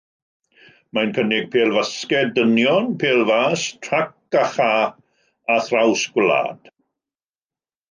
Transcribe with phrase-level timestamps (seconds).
[0.97, 4.73] Mae'n cynnig pêl-fasged dynion, pêl fas, trac a chae,
[5.57, 6.75] a thraws gwlad.